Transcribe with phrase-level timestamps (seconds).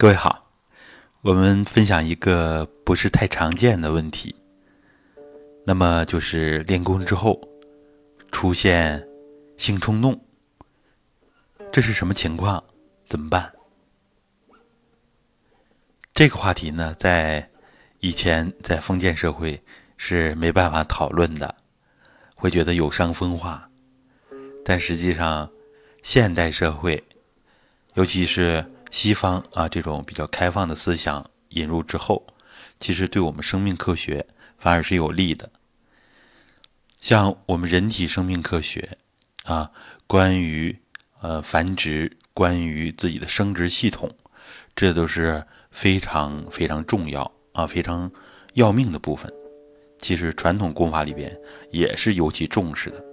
[0.00, 0.48] 各位好，
[1.22, 4.32] 我们分享一个不是太常见的问题，
[5.66, 7.36] 那么就是练功之后
[8.30, 9.04] 出现
[9.56, 10.24] 性冲动，
[11.72, 12.62] 这是什么情况？
[13.06, 13.52] 怎么办？
[16.14, 17.50] 这个话题呢，在
[17.98, 19.60] 以前在封建社会
[19.96, 21.52] 是没办法讨论的，
[22.36, 23.68] 会觉得有伤风化，
[24.64, 25.50] 但实际上
[26.04, 27.02] 现代社会，
[27.94, 28.64] 尤其是。
[28.90, 32.26] 西方啊，这种比较开放的思想引入之后，
[32.78, 34.26] 其实对我们生命科学
[34.58, 35.50] 反而是有利的。
[37.00, 38.98] 像我们人体生命科学
[39.44, 39.70] 啊，
[40.06, 40.76] 关于
[41.20, 44.10] 呃繁殖，关于自己的生殖系统，
[44.74, 48.10] 这都是非常非常重要啊，非常
[48.54, 49.32] 要命的部分。
[50.00, 51.36] 其实传统功法里边
[51.70, 53.04] 也是尤其重视的，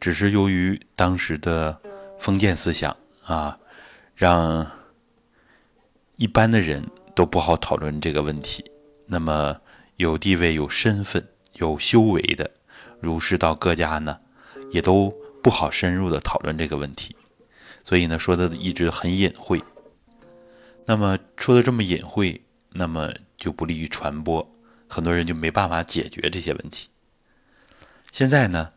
[0.00, 1.78] 只是由于当时的
[2.18, 3.58] 封建思想啊，
[4.14, 4.70] 让
[6.16, 8.64] 一般的人都不好讨论这个问题，
[9.06, 9.60] 那么
[9.96, 12.50] 有地位、有身份、有修为的
[13.00, 14.20] 儒释道各家呢，
[14.70, 17.16] 也都不好深入的讨论这个问题，
[17.82, 19.62] 所以呢，说的一直很隐晦。
[20.84, 24.54] 那么说的这么隐晦，那么就不利于传播，
[24.88, 26.88] 很多人就没办法解决这些问题。
[28.10, 28.72] 现在呢，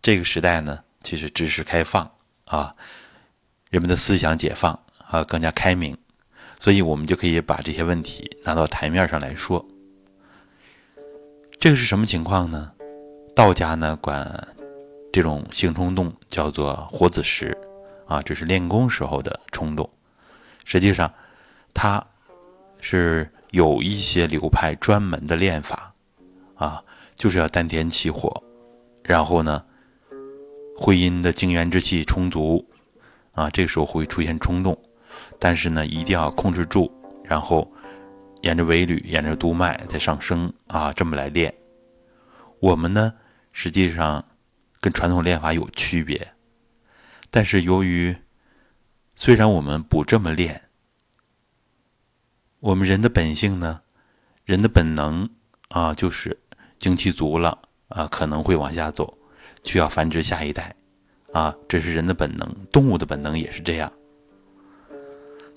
[0.00, 2.10] 这个时代呢，其实知识开放
[2.44, 2.76] 啊，
[3.70, 5.96] 人们的思想解放啊，更加开明。
[6.62, 9.66] 所以，我们就可以把这些问题拿到台面上来说。
[11.58, 12.70] 这个是什么情况呢？
[13.34, 14.46] 道家呢管
[15.12, 17.58] 这种性冲动叫做火子时，
[18.06, 19.90] 啊，这是练功时候的冲动。
[20.64, 21.12] 实际上，
[21.74, 22.00] 它
[22.80, 25.92] 是有一些流派专门的练法，
[26.54, 26.80] 啊，
[27.16, 28.40] 就是要丹田起火，
[29.02, 29.64] 然后呢，
[30.76, 32.64] 会阴的精元之气充足，
[33.32, 34.80] 啊，这时候会出现冲动。
[35.38, 36.92] 但是呢，一定要控制住，
[37.24, 37.70] 然后
[38.42, 41.52] 沿着尾闾，沿着督脉再上升啊，这么来练。
[42.60, 43.12] 我们呢，
[43.52, 44.24] 实际上
[44.80, 46.32] 跟传统练法有区别，
[47.30, 48.16] 但是由于
[49.16, 50.62] 虽然我们不这么练，
[52.60, 53.82] 我们人的本性呢，
[54.44, 55.28] 人的本能
[55.68, 56.38] 啊，就是
[56.78, 57.58] 精气足了
[57.88, 59.18] 啊，可能会往下走，
[59.64, 60.74] 需要繁殖下一代
[61.32, 63.92] 啊，这是人的本能，动物的本能也是这样。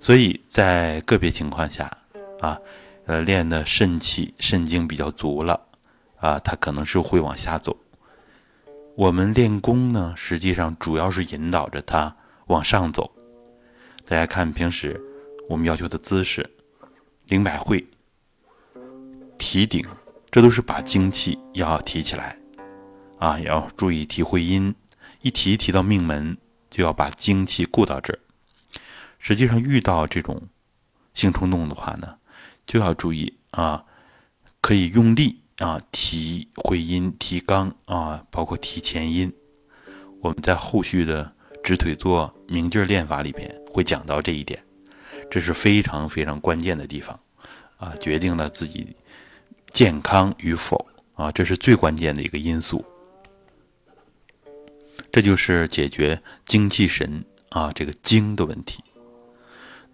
[0.01, 1.91] 所以在个别情况下，
[2.39, 2.59] 啊，
[3.05, 5.59] 呃，练的肾气、肾精比较足了，
[6.17, 7.75] 啊，它可能是会往下走。
[8.95, 12.15] 我们练功呢，实际上主要是引导着它
[12.47, 13.11] 往上走。
[14.05, 15.01] 大家看平时
[15.49, 16.47] 我们要求的姿势，
[17.27, 17.83] 灵百会、
[19.37, 19.83] 提顶，
[20.29, 22.37] 这都是把精气要提起来，
[23.17, 24.73] 啊，要注意提会阴，
[25.21, 26.37] 一提提到命门，
[26.69, 28.19] 就要把精气固到这儿。
[29.25, 30.39] 实际上遇到这种
[31.15, 32.15] 性冲动的话呢，
[32.67, 33.83] 就要注意啊，
[34.61, 39.33] 可以用力啊提会阴、提肛啊，包括提前阴。
[40.21, 44.63] 我们在后续的直腿坐明劲练法里边会讲到这一点，
[45.31, 47.19] 这是非常非常关键的地方
[47.77, 48.95] 啊，决定了自己
[49.71, 52.85] 健康与否啊，这是最关键的一个因素。
[55.11, 58.83] 这就是解决精气神啊这个精的问题。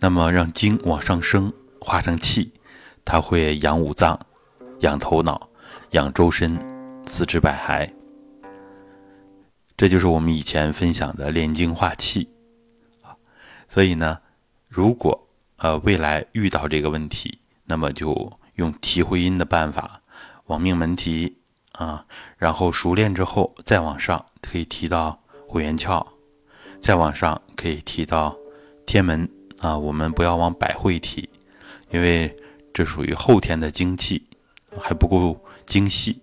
[0.04, 2.52] 那么让精往上升，化成气，
[3.06, 4.20] 它会养五脏，
[4.80, 5.48] 养头脑，
[5.92, 6.58] 养周身，
[7.06, 7.88] 四肢百骸。
[9.78, 12.28] 这就是我们以前分享的炼精化气
[13.04, 13.14] 啊。
[13.70, 14.20] 所以呢，
[14.68, 20.02] 如果呃未来遇到这个问题，那么就用提会阴的办法
[20.48, 21.38] 往命门提
[21.74, 22.08] 啊，
[22.38, 26.04] 然后熟练之后再往上可以提到会元窍，
[26.82, 28.36] 再往上可以提到
[28.88, 29.30] 天门。
[29.62, 31.30] 啊，我们不要往百会提，
[31.92, 32.36] 因为
[32.74, 34.26] 这属于后天的精气，
[34.80, 36.20] 还不够精细。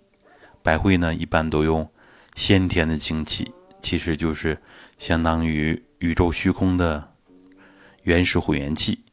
[0.61, 1.89] 百会呢，一般都用
[2.35, 3.51] 先天的精气，
[3.81, 4.59] 其实就是
[4.99, 7.13] 相当于宇宙虚空的
[8.03, 9.05] 原始混元气。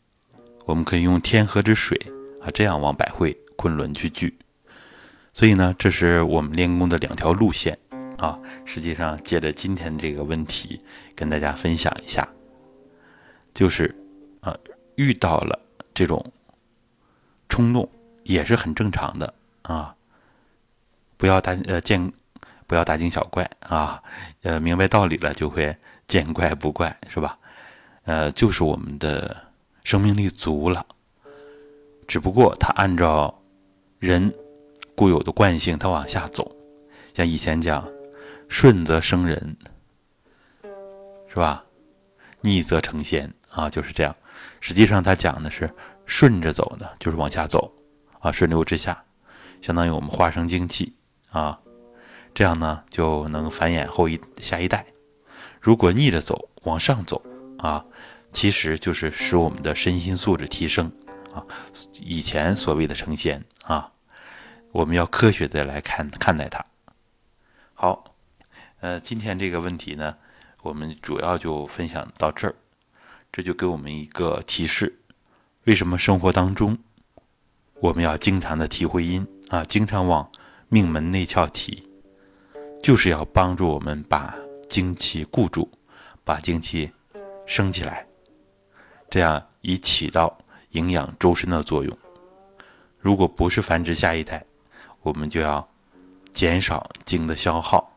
[0.66, 1.96] 我们可以用天河之水
[2.42, 4.36] 啊，这样往百会、昆仑去聚。
[5.34, 7.78] 所以呢，这是我们练功的两条路线
[8.18, 8.40] 啊。
[8.66, 10.82] 实际上，借着今天这个问题，
[11.14, 12.28] 跟大家分享一下，
[13.54, 13.96] 就是。
[14.46, 14.56] 啊，
[14.96, 15.60] 遇到了
[15.94, 16.24] 这种
[17.50, 17.90] 冲动
[18.24, 19.34] 也是很正常的
[19.64, 19.96] 啊，
[21.18, 22.14] 不要大呃见，
[22.68, 24.02] 不要大惊小怪啊，
[24.44, 25.76] 呃明白道理了就会
[26.06, 27.40] 见怪不怪是吧？
[28.04, 29.36] 呃，就是我们的
[29.84, 30.86] 生命力足了，
[32.08, 33.42] 只不过它按照
[33.98, 34.32] 人
[34.96, 36.56] 固有的惯性，它往下走，
[37.16, 37.88] 像以前讲
[38.48, 39.58] 顺则生人，
[41.28, 41.66] 是吧？
[42.42, 44.16] 逆则成仙啊，就是这样。
[44.60, 45.70] 实际上它讲的是
[46.06, 47.72] 顺着走的，就是往下走
[48.20, 49.04] 啊，顺流直下，
[49.62, 50.96] 相当于我们化生精气
[51.32, 51.60] 啊，
[52.34, 54.86] 这样呢就能繁衍后一下一代。
[55.60, 57.22] 如果逆着走，往上走
[57.60, 57.84] 啊，
[58.32, 60.92] 其实就是使我们的身心素质提升
[61.34, 61.44] 啊。
[61.94, 63.92] 以前所谓的成仙啊，
[64.72, 66.64] 我们要科学的来看看待它。
[67.74, 68.16] 好，
[68.80, 70.16] 呃，今天这个问题呢，
[70.62, 72.56] 我们主要就分享到这儿。
[73.36, 74.98] 这就给我们一个提示：
[75.66, 76.78] 为什么生活当中
[77.82, 80.32] 我们要经常的提会阴啊，经常往
[80.70, 81.86] 命门内窍提，
[82.82, 84.34] 就是要帮助我们把。
[84.70, 85.70] 精气固住，
[86.24, 86.92] 把精气
[87.46, 88.06] 升起来，
[89.10, 90.38] 这样以起到
[90.72, 91.98] 营养周身的作用。
[93.00, 94.44] 如果不是繁殖下一代，
[95.02, 95.66] 我们就要
[96.34, 97.90] 减少精的消耗。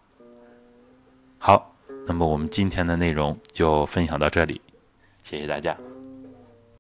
[1.39, 1.75] 好，
[2.07, 4.61] 那么我们今天的内容就分享到这里，
[5.29, 5.98] 谢谢大家。